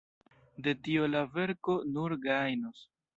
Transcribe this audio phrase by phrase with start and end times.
[0.67, 2.81] De tio la verko nur gajnos.